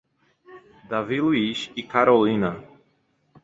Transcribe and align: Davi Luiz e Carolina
Davi 0.89 1.19
Luiz 1.21 1.69
e 1.75 1.83
Carolina 1.83 2.51